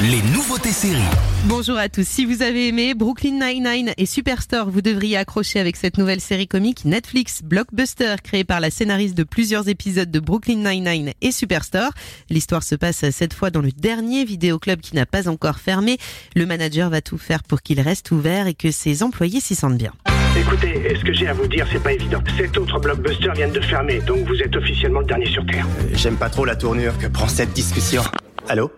[0.00, 1.02] les nouveautés séries.
[1.46, 2.06] Bonjour à tous.
[2.06, 6.46] Si vous avez aimé Brooklyn Nine-Nine et Superstore, vous devriez accrocher avec cette nouvelle série
[6.46, 11.90] comique Netflix Blockbuster, créée par la scénariste de plusieurs épisodes de Brooklyn Nine-Nine et Superstore.
[12.30, 15.98] L'histoire se passe cette fois dans le dernier vidéoclub qui n'a pas encore fermé.
[16.36, 19.78] Le manager va tout faire pour qu'il reste ouvert et que ses employés s'y sentent
[19.78, 19.92] bien.
[20.38, 22.22] Écoutez, ce que j'ai à vous dire, c'est pas évident.
[22.36, 25.66] Cet autre blockbuster vient de fermer, donc vous êtes officiellement le dernier sur Terre.
[25.92, 28.04] J'aime pas trop la tournure que prend cette discussion.
[28.48, 28.70] Allô?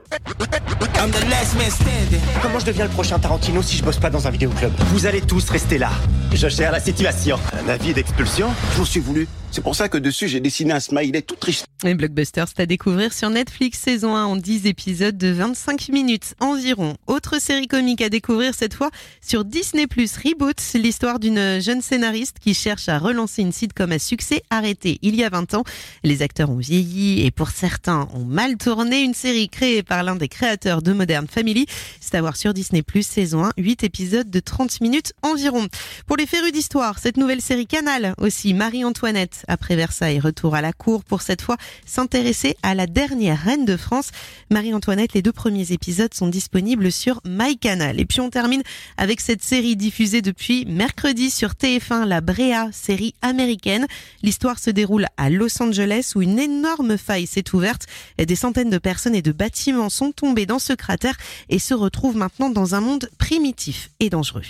[2.42, 4.70] Comment je deviens le prochain Tarantino si je bosse pas dans un vidéoclub?
[4.92, 5.90] Vous allez tous rester là.
[6.34, 7.38] Je gère la situation.
[7.64, 8.48] Un avis d'expulsion?
[8.76, 9.26] J'en suis voulu.
[9.52, 11.66] C'est pour ça que dessus j'ai dessiné un smiley tout triste.
[11.82, 16.34] Et Blockbuster, c'est à découvrir sur Netflix saison 1 en 10 épisodes de 25 minutes
[16.38, 16.94] environ.
[17.08, 18.90] Autre série comique à découvrir cette fois
[19.20, 24.42] sur Disney Reboot, l'histoire d'une jeune scénariste qui cherche à relancer une sitcom à succès
[24.50, 25.64] arrêtée il y a 20 ans.
[26.04, 29.02] Les acteurs ont vieilli et pour certains ont mal tourné.
[29.02, 31.66] Une série créée par l'un des créateurs de Modern Family.
[32.00, 35.66] C'est à voir sur Disney saison 1, 8 épisodes de 30 minutes environ.
[36.06, 40.72] Pour les férus d'histoire, cette nouvelle série Canal aussi, Marie-Antoinette après Versailles, retour à la
[40.72, 44.10] cour pour cette fois s'intéresser à la dernière reine de France,
[44.50, 45.14] Marie-Antoinette.
[45.14, 48.00] Les deux premiers épisodes sont disponibles sur MyCanal.
[48.00, 48.62] Et puis on termine
[48.96, 53.86] avec cette série diffusée depuis mercredi sur TF1, la Brea, série américaine.
[54.22, 57.86] L'histoire se déroule à Los Angeles où une énorme faille s'est ouverte.
[58.18, 61.16] Des centaines de personnes et de bâtiments sont tombés dans ce cratère
[61.48, 64.42] et se retrouvent maintenant dans un monde primitif et dangereux.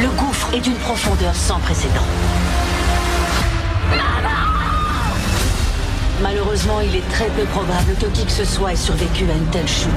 [0.00, 2.06] Le gouffre est d'une profondeur sans précédent.
[6.42, 9.46] Malheureusement, il est très peu probable que qui que ce soit ait survécu à une
[9.52, 9.90] telle chute.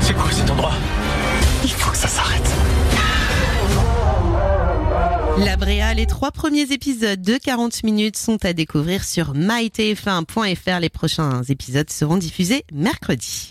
[0.00, 0.72] C'est quoi cet endroit?
[1.62, 2.50] Il faut que ça s'arrête.
[5.38, 10.80] La Bréa, les trois premiers épisodes de 40 minutes sont à découvrir sur mytf1.fr.
[10.80, 13.48] Les prochains épisodes seront diffusés mercredi.